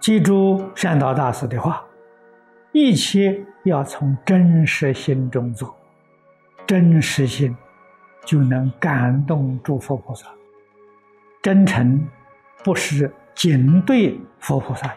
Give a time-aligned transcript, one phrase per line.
[0.00, 1.84] 记住善导大师的话：
[2.72, 5.76] 一切要从真实心中做，
[6.66, 7.54] 真实心
[8.24, 10.26] 就能感动诸佛菩萨。
[11.42, 12.02] 真诚
[12.64, 14.90] 不是仅对佛菩萨，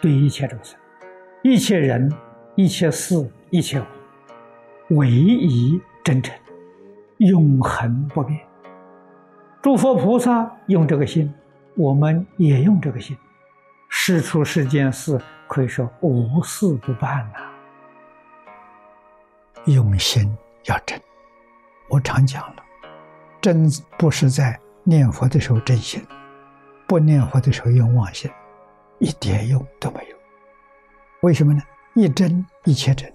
[0.00, 0.78] 对一切众生、
[1.42, 2.08] 一切人、
[2.54, 3.84] 一切事、一切物，
[4.98, 6.32] 唯一真诚，
[7.18, 8.38] 永恒不变。
[9.60, 11.34] 诸佛菩萨用这个心，
[11.74, 13.16] 我们也用这个心。
[14.08, 17.40] 事出世间事，可以说无事不办呐。
[19.64, 20.32] 用心
[20.66, 20.96] 要真，
[21.88, 22.62] 我常讲了，
[23.40, 26.00] 真不是在念佛的时候真心，
[26.86, 28.30] 不念佛的时候用妄心，
[29.00, 30.16] 一点用都没有。
[31.22, 31.60] 为什么呢？
[31.96, 33.12] 一真一切真，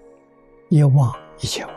[0.68, 1.74] 一妄一切妄，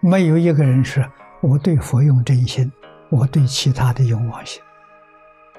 [0.00, 1.04] 没有一个人说
[1.42, 2.72] 我对佛用真心，
[3.10, 4.62] 我对其他的用妄心。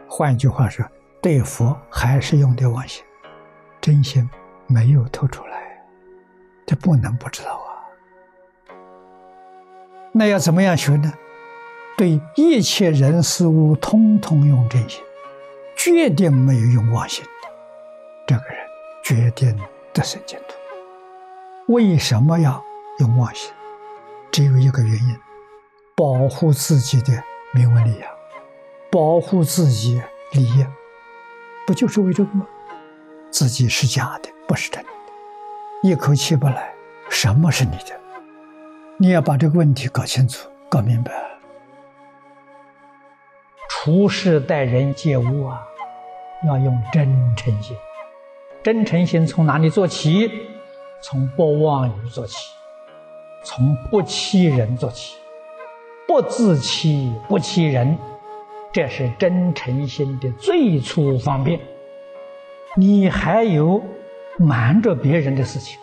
[0.09, 0.83] 换一句话说。
[1.25, 3.03] 对佛还是用的妄心，
[3.81, 4.29] 真心
[4.67, 5.83] 没有透出来，
[6.67, 7.81] 这不能不知道啊。
[10.11, 11.11] 那要怎么样学呢？
[11.97, 15.03] 对一切人事物，通通用真心，
[15.75, 17.25] 决定没有用妄心，
[18.27, 18.57] 这个人
[19.03, 19.59] 决定
[19.93, 21.73] 得生净土。
[21.73, 22.63] 为什么要
[22.99, 23.51] 用妄心？
[24.31, 25.17] 只有一个原因：
[25.95, 27.19] 保护自己的
[27.51, 28.11] 名闻利养，
[28.91, 29.99] 保护自己
[30.31, 30.63] 利益。
[31.65, 32.45] 不就是为这个吗？
[33.31, 34.89] 自己是假的，不是真的，
[35.81, 36.71] 一口气不来，
[37.09, 37.99] 什么是你的？
[38.97, 41.11] 你要把这个问题搞清楚、搞明白。
[43.69, 45.61] 处事待人接物啊，
[46.47, 47.75] 要用真诚心。
[48.63, 50.31] 真诚心从哪里做起？
[51.01, 52.37] 从不妄语做起，
[53.43, 55.17] 从不欺人做起，
[56.07, 57.97] 不自欺，不欺人。
[58.75, 61.57] 这是真诚心的最初方便。
[62.75, 63.81] 你还有
[64.37, 65.79] 瞒着别人的事情，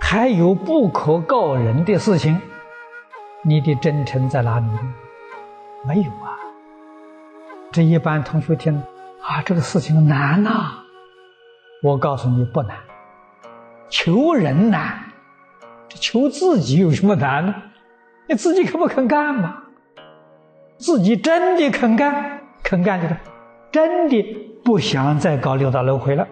[0.00, 2.36] 还有不可告人的事情，
[3.44, 4.66] 你的真诚在哪里？
[5.86, 6.34] 没有啊。
[7.70, 8.76] 这一般同学听
[9.22, 10.82] 啊，这个事情难呐。
[11.80, 12.76] 我告诉你不难，
[13.88, 14.98] 求人难，
[15.88, 17.54] 这求自己有什么难呢？
[18.28, 19.62] 你自己肯不肯干嘛？
[20.80, 23.14] 自己真的肯干，肯干就是
[23.70, 24.22] 真的
[24.64, 26.26] 不想再搞六道轮回了，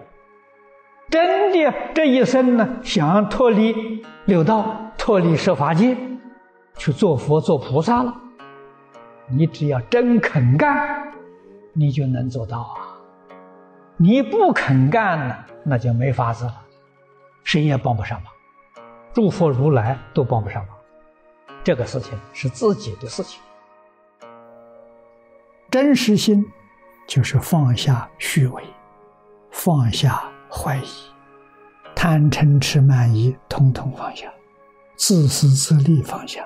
[1.09, 5.95] 真的这一生呢想脱离六道，脱离设法界，
[6.75, 8.13] 去做佛做菩萨了。
[9.27, 11.13] 你只要真肯干，
[11.73, 12.97] 你就能做到啊！
[13.97, 16.55] 你不肯干呢，那就没法子了，
[17.43, 18.33] 谁也帮不上忙，
[19.13, 20.75] 诸佛如来都帮不上忙。
[21.63, 23.39] 这个事情是自己的事情。
[25.71, 26.43] 真实心
[27.07, 28.63] 就是放下虚伪，
[29.51, 30.87] 放下怀疑，
[31.95, 34.33] 贪嗔痴慢疑统统放下，
[34.95, 36.43] 自私自利放下，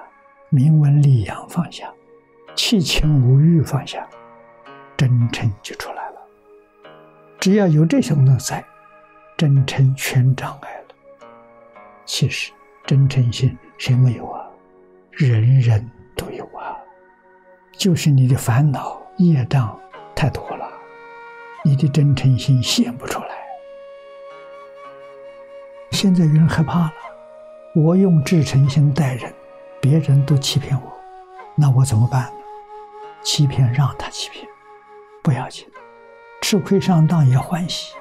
[0.49, 1.89] 名闻利养放下，
[2.53, 4.05] 七情五欲放下，
[4.97, 6.17] 真诚就出来了。
[7.39, 8.61] 只要有这些东西在，
[9.37, 10.95] 真诚全障碍了。
[12.03, 12.51] 其实
[12.85, 14.45] 真诚心谁没有啊？
[15.11, 16.75] 人人都有啊，
[17.71, 19.01] 就是你的烦恼。
[19.17, 19.79] 业障
[20.15, 20.67] 太多了，
[21.63, 23.27] 你的真诚心显不出来。
[25.91, 26.93] 现在有人害怕了，
[27.75, 29.33] 我用至诚心待人，
[29.79, 30.91] 别人都欺骗我，
[31.55, 32.39] 那我怎么办呢？
[33.21, 34.45] 欺骗让他欺骗，
[35.21, 35.65] 不要紧，
[36.41, 37.93] 吃亏上当也欢喜，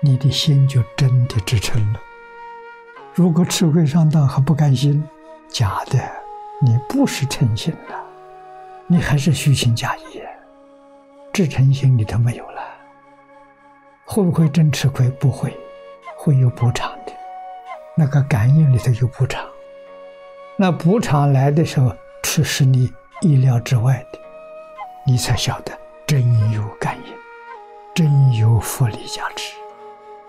[0.00, 2.00] 你的心就真的至诚了。
[3.14, 5.02] 如果吃亏上当还不甘心，
[5.48, 5.98] 假的，
[6.60, 8.03] 你不是诚心的。
[8.86, 10.20] 你还是虚情假意，
[11.32, 12.62] 至诚心里头没有了，
[14.04, 15.08] 会不会真吃亏？
[15.12, 15.56] 不会，
[16.18, 17.12] 会有补偿的。
[17.96, 19.42] 那个感应里头有补偿，
[20.56, 22.92] 那补偿来的时候，却是你
[23.22, 24.18] 意料之外的，
[25.06, 25.72] 你才晓得
[26.06, 26.22] 真
[26.52, 27.14] 有感应，
[27.94, 29.54] 真有福利加持，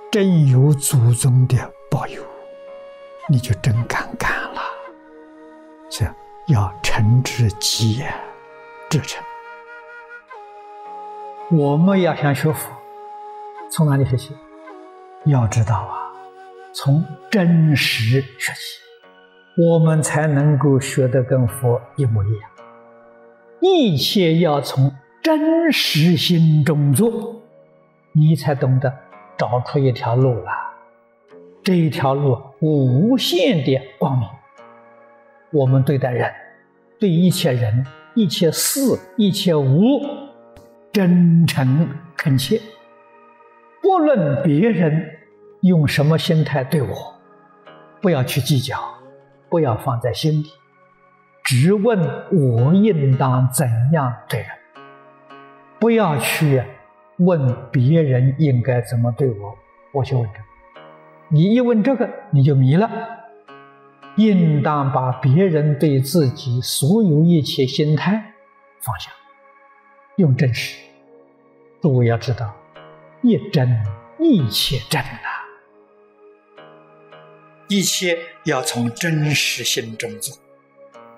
[0.10, 1.58] 真有祖宗的
[1.92, 2.24] 保佑，
[3.28, 4.62] 你就真敢干了。
[5.90, 6.06] 这
[6.48, 8.14] 要诚之极也。
[8.90, 9.24] 至诚，
[11.52, 12.72] 我们要想学佛，
[13.70, 14.36] 从哪里学习？
[15.26, 16.14] 要知道啊，
[16.72, 18.80] 从真实学习，
[19.58, 22.50] 我们才能够学得跟佛一模一样。
[23.60, 24.94] 一切要从
[25.24, 27.42] 真实心中做，
[28.12, 28.94] 你才懂得
[29.36, 30.54] 找出一条路来。
[31.64, 34.30] 这一条路无限的光明。
[35.52, 36.32] 我们对待人，
[37.00, 37.86] 对一切人。
[38.16, 38.80] 一切事，
[39.18, 40.00] 一切无，
[40.94, 42.62] 真诚恳切，
[43.82, 45.06] 不论别人
[45.62, 46.88] 用什么心态对我，
[48.02, 48.80] 不要去计较，
[49.50, 50.46] 不要放在心里，
[51.44, 52.00] 只问
[52.32, 54.50] 我应当怎样对人。
[55.78, 56.64] 不要去
[57.18, 59.54] 问别人应该怎么对我，
[59.92, 60.46] 我去问这个。
[61.28, 62.90] 你一问这个，你就迷了。
[64.18, 68.34] 应当把别人对自己所有一切心态
[68.80, 69.12] 放下，
[70.16, 70.78] 用真实。
[71.82, 72.56] 诸位要知道，
[73.22, 73.70] 一真
[74.18, 76.64] 一切真呐，
[77.68, 80.36] 一切要从真实心中做，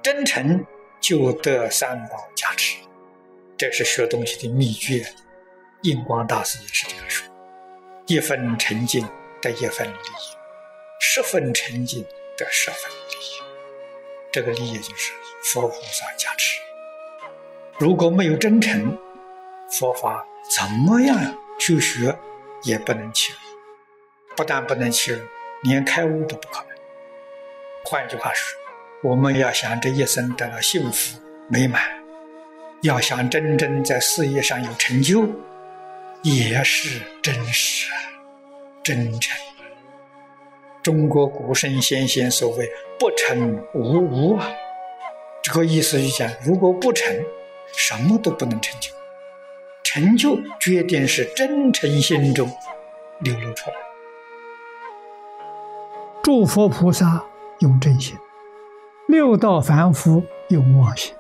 [0.02, 0.66] 真诚
[1.00, 2.80] 就得三宝加持。
[3.56, 5.06] 这是学东西的秘诀。
[5.84, 7.28] 印光大师也是这样说：
[8.08, 9.08] 一分沉静
[9.40, 10.36] 得一分利益，
[11.00, 12.04] 十分沉静。
[12.38, 13.42] 得十分利益，
[14.32, 15.12] 这个利益就是
[15.44, 16.60] 佛菩萨加持。
[17.80, 18.98] 如果没有真诚，
[19.72, 20.26] 佛法
[20.56, 21.18] 怎么样
[21.60, 22.18] 去学
[22.64, 23.40] 也不能起入。
[24.36, 25.20] 不但不能起入，
[25.64, 26.78] 连开悟都不可能。
[27.84, 28.56] 换句话说，
[29.02, 31.20] 我们要想这一生得到幸福
[31.50, 31.82] 美满，
[32.84, 35.28] 要想真正在事业上有成就，
[36.22, 37.92] 也是真实、
[38.84, 39.36] 真诚。
[40.88, 42.66] 中国古圣先贤所谓
[42.98, 44.48] “不成无无”啊，
[45.44, 47.14] 这个意思就讲，如果不成，
[47.74, 48.90] 什么都不能成就。
[49.84, 52.50] 成就决定是真诚心中
[53.20, 53.76] 流露出来。
[56.24, 57.22] 诸佛菩萨
[57.60, 58.16] 用真心，
[59.10, 61.14] 六道凡夫用妄心。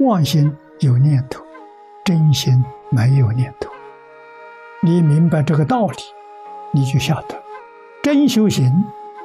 [0.00, 1.42] 妄心有念头，
[2.04, 3.70] 真心没有念头。
[4.82, 5.96] 你明白这个道理，
[6.74, 7.43] 你就晓得。
[8.04, 8.70] 真修行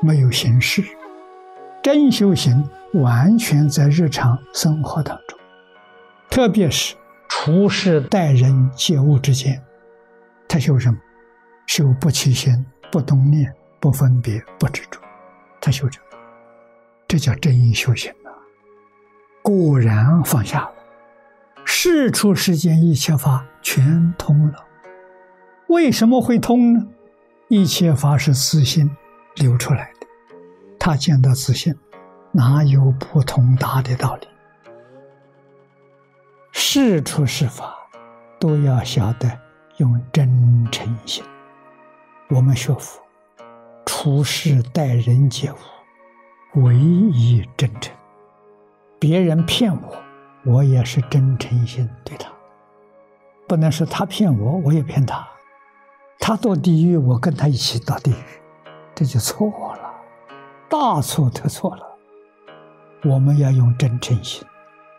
[0.02, 0.82] 没有形式，
[1.84, 5.38] 真修行完全在日常生活当中，
[6.30, 6.96] 特别是
[7.28, 9.62] 处事待人接物之间，
[10.48, 10.98] 他修什么？
[11.68, 14.98] 修不起心、不动念、不分别、不执着，
[15.60, 16.18] 他修这个，
[17.06, 18.32] 这叫真修行啊！
[19.42, 20.72] 果然放下了，
[21.66, 24.64] 事出世间一切法全通了。
[25.68, 26.88] 为什么会通呢？
[27.52, 28.88] 一切法是自信
[29.38, 30.06] 流出来的，
[30.80, 31.76] 他见到自信，
[32.32, 34.28] 哪有不通达的道理？
[36.52, 37.76] 事出是法，
[38.40, 39.28] 都要晓得
[39.78, 41.24] 用真诚心。
[42.30, 43.02] 我们学佛，
[43.84, 47.92] 处事待人接物，唯一真诚。
[49.00, 49.98] 别人骗我，
[50.46, 52.32] 我也是真诚心对他，
[53.48, 55.28] 不能是他骗我，我也骗他。
[56.20, 58.24] 他堕地狱，我跟他一起堕地狱，
[58.94, 59.90] 这就错了，
[60.70, 61.88] 大错特错了。
[63.06, 64.46] 我们要用真诚心，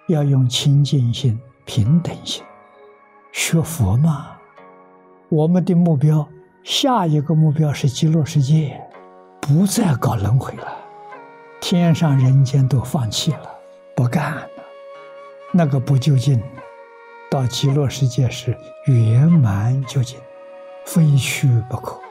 [0.09, 2.43] 要用清净心、平等心，
[3.33, 4.29] 学佛嘛。
[5.29, 6.27] 我们的目标，
[6.65, 8.81] 下一个目标是极乐世界，
[9.41, 10.67] 不再搞轮回了，
[11.61, 13.55] 天上人间都放弃了，
[13.95, 14.49] 不干了，
[15.53, 16.43] 那个不究竟，
[17.31, 18.57] 到极乐世界是
[18.87, 20.19] 圆满究竟。
[20.85, 22.10] 非去不可。